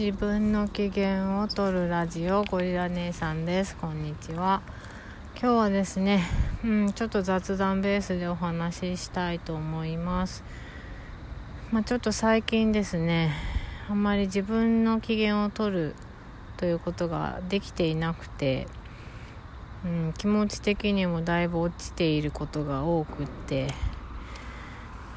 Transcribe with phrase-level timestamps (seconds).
[0.00, 3.76] 自分の機嫌を取るラジオゴリラ姉さんです。
[3.76, 4.62] こんにちは。
[5.38, 6.22] 今日はですね、
[6.64, 10.42] うん、ちょっと雑談ベースでお話ししたいと思います。
[11.70, 13.34] まあ、ちょっと最近ですね
[13.90, 15.94] あんまり自分の機嫌を取る
[16.56, 18.68] ということができていなくて、
[19.84, 23.74] うん、気持ち的にもだいぶ落ちていることが多くって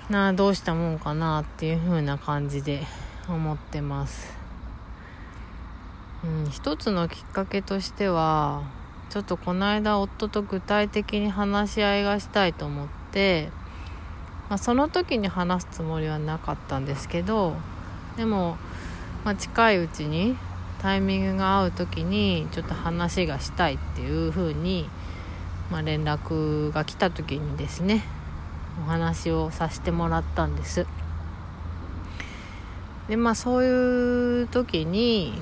[0.10, 2.84] なあどうしたもんかなっていう風な感じで
[3.30, 4.43] 思ってます。
[6.24, 8.64] うん、一つのきっかけとしては
[9.10, 13.50] ちょっとこの間夫と具体的に話し合いがしたいと思って、
[14.50, 17.56] まあ、その時に話すつもりはなかったんですけど
[18.18, 18.58] でも、
[19.26, 20.38] まあ、近いうちに
[20.82, 24.90] タイミングが合う時にちょっと話がしたいっていう風に、
[25.72, 28.04] まあ、連絡が来た時にですね
[28.86, 30.88] お話をさせてもらったんです。
[33.08, 35.40] でまあそういう時に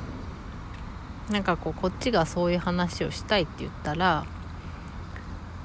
[1.29, 4.25] なんかこうこっちがそういう話をしたいって言ったら、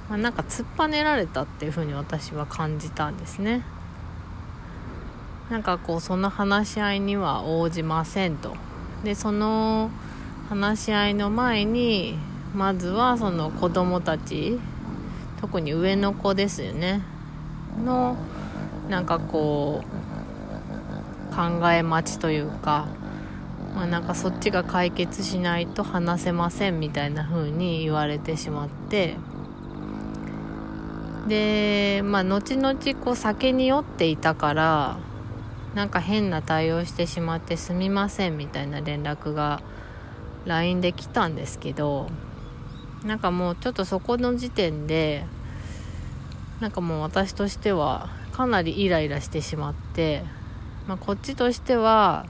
[0.08, 3.62] まあ、なんか突っぱねられたっていうふうに私は感じたんですね。
[5.50, 8.56] なんかこうその話し合いには応じませんと。
[9.04, 9.90] でその
[10.48, 12.18] 話し合いの前に
[12.54, 14.58] まずはその子供たち
[15.40, 17.02] 特に上の子ですよね。
[17.84, 18.16] の
[18.88, 22.88] なんかこう考え待ちというか
[23.76, 29.16] まあ、なんかそっちが解決しないと話せませんみたいな風に言われてしまって。
[31.28, 34.96] でまあ後々こう酒に酔っていたから
[35.74, 39.60] なんか変な対応してしまってすみませんみたいな連絡が
[40.46, 42.08] LINE で来たんですけど
[43.04, 45.24] なんかもうちょっとそこの時点で
[46.60, 50.22] なんかもう私としてはかなりイライラしてしまって、
[50.86, 52.24] まあ、こっちとしては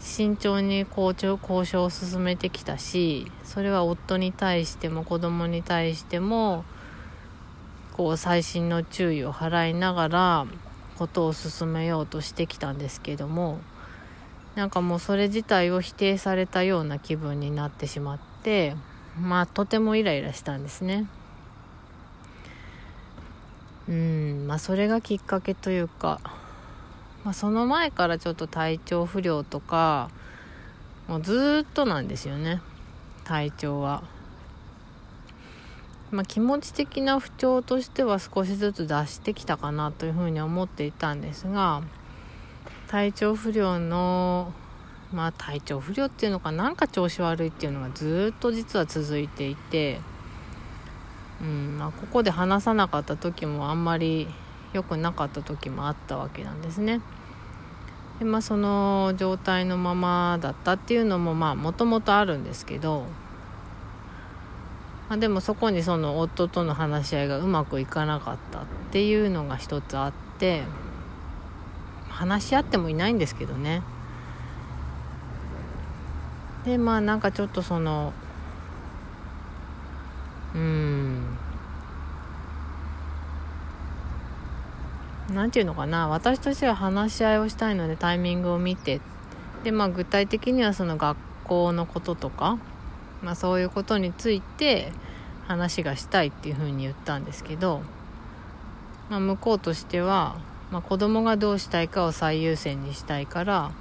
[0.00, 6.64] 慎重に交渉交渉を進めてきたしそれは夫に対しても子供に対しても
[7.96, 10.46] こう細心の注意を払いながら
[10.96, 13.58] ことを進めようとしてきたんですけども
[14.54, 18.74] なんかもうそれ自体を否定されたような気分になってしまって
[19.20, 21.06] まあとてもイライラしたんですね。
[23.88, 26.20] うんまあそれがきっかけというか
[27.28, 30.08] まあ、その前からちょっと体調不良とか
[31.08, 32.62] もうずっとなんですよね
[33.24, 34.02] 体調は。
[36.10, 41.82] まあ、気持ち的な不調としては少しずつ出してきたかなというふうに思っていたんですが
[42.86, 44.54] 体調不良の
[45.12, 50.00] まあ体調不良っていうのかなんか調子悪いっていうのがずっと実は続いていて、
[51.42, 54.28] うんまあ、ここで話さなかった時もあんまり
[54.72, 57.00] 良くなかった時もあったわけなんですね。
[58.18, 63.04] でまあ、その状態のままだったっていうのもまあもともとあるんですけど、
[65.08, 70.62] まあ、でもそこにその夫との話し合いがうまくいかなかったっていうのが一つあって
[72.08, 73.82] 話し合ってもいないんですけどね
[76.64, 78.12] でまあなんかちょっとその
[80.56, 81.37] うん
[85.30, 86.08] 何て言うのかな。
[86.08, 89.00] 私としては話し合いをしたいのでタイミングを見て。
[89.64, 92.58] でまあ具体的にはその学校のこととか、
[93.22, 94.92] まあ、そういうことについて
[95.48, 97.82] 話がしたいっていうふうに言ったんですけど、
[99.10, 100.38] まあ、向こうとしては、
[100.70, 103.72] まあ、子供がどうしたいかを最優先にしたいから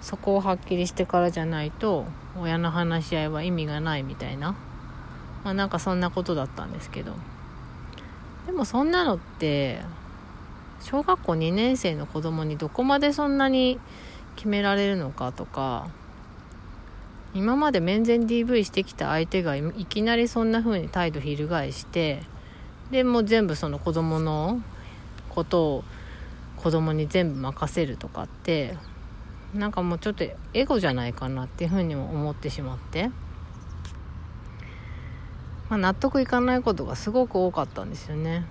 [0.00, 2.06] そこをはっきりしてからじゃないと
[2.38, 4.56] 親の話し合いは意味がないみたいな、
[5.44, 7.12] まあ、なんかそんなことだったんですけど。
[8.46, 9.82] でもそんなのって
[10.80, 13.80] 小学校2年生の子供にどこまでそんなに
[14.36, 15.88] 決められるのかとか
[17.34, 22.22] 今まで面前 DV してきた相手がいきなりそんな風に態度翻して
[22.90, 24.62] でもう全部その子供の
[25.28, 25.84] ことを
[26.56, 28.76] 子供に全部任せるとかって
[29.54, 30.24] なんかもうちょっと
[30.54, 33.08] エゴじゃないかなっていう風にも思ってしまって、
[35.68, 38.44] まあ、納得いかないことがすごく多かったんですよね。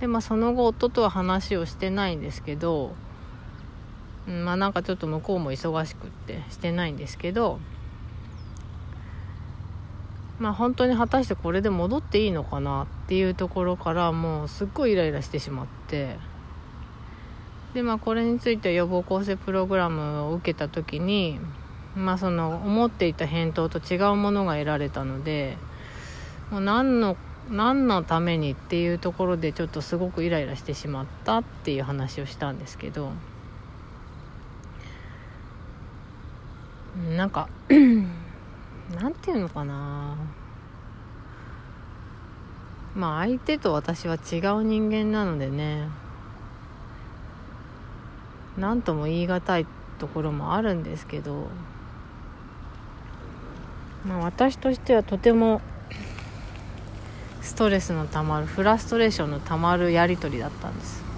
[0.00, 2.94] でまあその後夫とは話をしてないんですけど、
[4.26, 7.60] うん、まあなんかちょっと向こうも忙しくってしてないんですけど
[10.38, 16.16] まあ本当に果たしてこれで戻っていいのかなっていうところからもうすっごいイライラしてしまって
[17.74, 21.38] でまあこれについて予防構成プログラムを受けた時に
[21.94, 25.58] まあその思っていた返答と違うものが得られたので
[26.50, 27.16] もう何の
[27.50, 33.12] 何のためにっていうところでちょっとすごくイライラしてしまったっていう話をしたんですけど
[37.16, 40.16] なんかなんていうのかな。
[42.94, 45.88] まあ相手と私は違う人間なのでね。
[48.58, 49.66] 何とも言い難い
[49.98, 51.46] ところもあるんですけど
[54.04, 55.60] まあ私としてはとても
[57.42, 61.10] ストレスのたまるフラストレーションのたまるやり取りだったんです。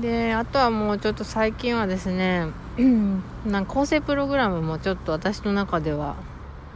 [0.00, 2.46] であとはもうちょっと最近はですね
[3.44, 6.14] なんか構成プログラムもちょっと私の中では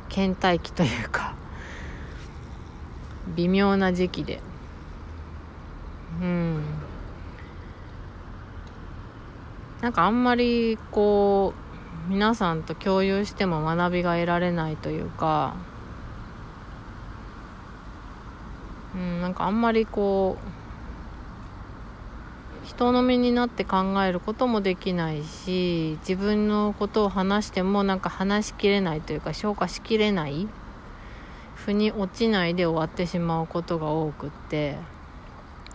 [0.09, 1.35] 倦怠期というか
[3.37, 4.41] 微妙な時期で。
[6.21, 6.63] うん。
[9.81, 11.72] なんかあんまりこう
[12.09, 15.55] 皆さんと共有しても学びが得られないというか
[18.95, 20.63] うんなんかあんまりこう
[22.67, 30.49] 人の身になって考えることもできないし自分のことを話してもなんか話しきれないというか消化しきれない
[31.55, 34.79] 腑に落ちないで終わってしまうことが多くって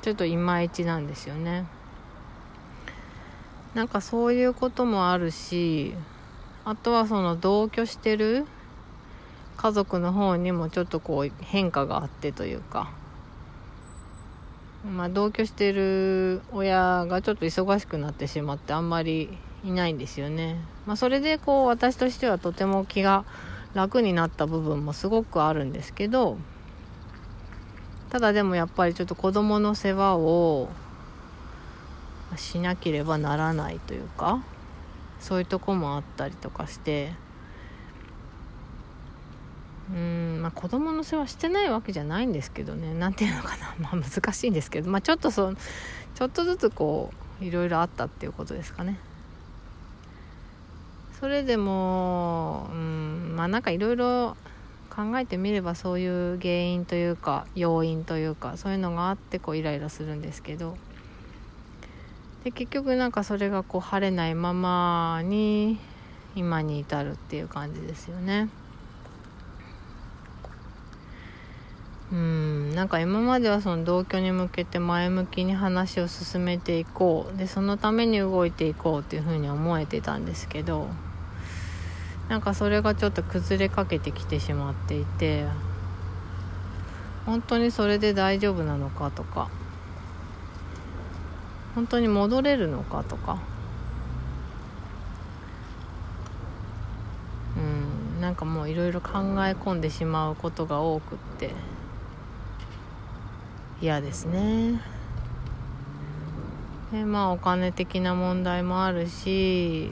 [0.01, 1.65] ちょっといまいちなんですよね。
[3.74, 5.94] なんかそういうこともあるし
[6.67, 8.45] あとはその同居してる
[9.55, 12.91] 家族の方にもちょっとこう変化があってというか
[14.85, 19.29] まあ、同居してる親がちょっと忙しくなってしまってあんまり
[19.63, 23.23] いないんですよね、まあ、それでこう私としてはとても気が
[23.73, 26.37] 楽になった部分もすごくあるんですけど
[28.09, 30.67] ただでもやっぱりちょっと子供の世話を
[32.35, 34.43] しなければならないというか
[35.19, 37.13] そういうとこもあったりとかして
[39.93, 42.93] うんまあ子供の世話してないわけじゃないんですけどね。
[42.93, 43.75] 何ていうのかな。
[43.79, 44.91] まあ難しいんですけど。
[44.91, 45.53] まあちょっとそ
[46.15, 47.11] ちょっとずつこ
[47.41, 48.99] ういろいろあったっていうことですかね。
[51.19, 54.35] それでもうんまあなんかいろいろ
[54.89, 60.77] 考えてみればそういう原因というか要因というかそういうのがあってこうイライラするんですけど。
[62.47, 65.77] で結局なんかそれがこう晴れないままに
[66.33, 68.47] 今に至るっていう感じですよね。
[72.13, 80.88] うんなんか今まではその同居に向けて前向きに話を進めていこうでそのために動いていこうっていうふうに思えてたんですけど
[82.29, 85.43] なんかそれがちょっと崩れかけてきてしまっていて
[87.25, 89.50] 本当にそれで大丈夫なのかとか
[91.77, 93.38] 本当に戻れるのかとか。
[97.56, 97.59] う
[98.18, 99.09] んなんかもういろいろ考
[99.45, 101.51] え込んでしまうことが多くって。
[103.79, 104.81] 嫌ですね。
[106.91, 109.91] でまあお金的な問題もあるし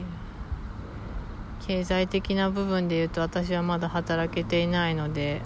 [1.68, 5.44] 経済的な部分で言うと私はまだ働けていないので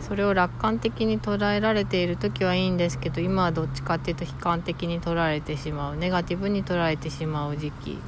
[0.00, 7.98] それを楽観的に捉えられている時はいいんですけど今はどっちかっていうと悲観的に捉えてしまうネガティブに捉えてしまう時期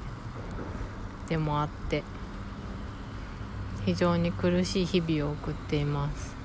[1.28, 2.02] でもあって
[3.84, 6.42] 非常に苦しい日々を送っています。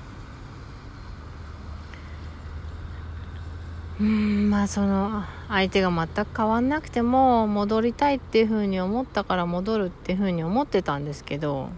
[4.00, 11.70] うんまあその相手が全く変わんなくても戻りたいっていうふうに思ったから戻るっていうふうに思ってたんですけど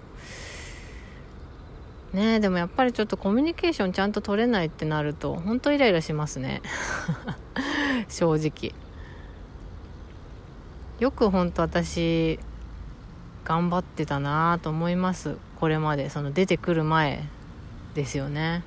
[2.13, 6.63] ねでもやっぱりちょっとコミュニケーションちゃんと取れないってなると本当イライラしますね。
[8.09, 8.75] 正直。
[10.99, 12.39] よく本当私
[13.45, 15.37] 頑張ってたなと思います。
[15.59, 16.11] これまで。
[16.11, 17.25] その出てくる前
[17.95, 18.63] ですよね。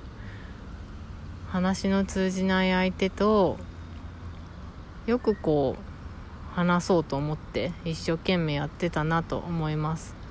[1.49, 3.57] 話の通じない相手と
[5.05, 10.22] よくこう話そうと思って一生懸命やってたなと思います。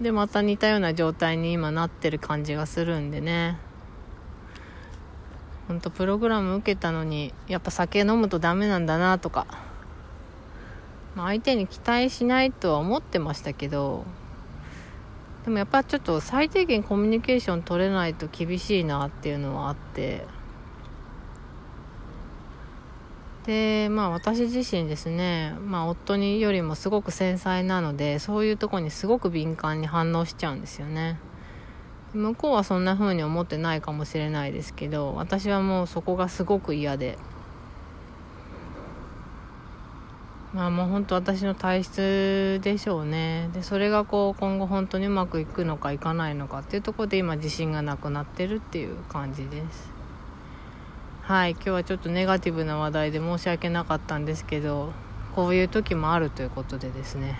[0.00, 3.58] でまた似たような状態に今なってる感じがするんでね。
[5.68, 9.46] ほんとプログラム受けたのにやっぱ酒飲むとダメなんだなとか、
[11.16, 14.04] まあ、相手に期待しないとは思ってましたけど。
[15.44, 20.26] でもやっぱちょっと最低限コミュニケーション取れないと厳しいなっていうのはあって。
[23.46, 31.18] でまあ私自身ですね、まあ、夫によりもすごく繊細なのでそういうとこにすごく敏感に反応しちゃうんですよね。
[32.12, 37.18] 向こうはそんな風に思ってないかもしれないですけど私はもうそこがすごく嫌で。
[40.52, 43.50] まあもう本当私の体質でしょうね。
[43.52, 49.95] でそれがこう今後本当にうまくいくのかいかないのかっていうところで今自信がなくなってるっていう感じです。
[51.26, 54.92] はい今日はちょっとネガティブな話題で申し訳なかったんですけど
[55.34, 57.36] こういう時もあるということでですね。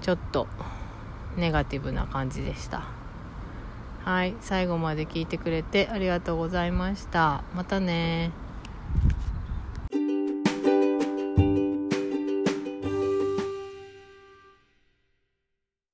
[0.00, 0.48] ちょっと
[1.36, 2.82] ネガティブな感じでした。
[4.04, 7.44] はい最後まで聞いてくれてありがとうございました。
[7.54, 8.32] またね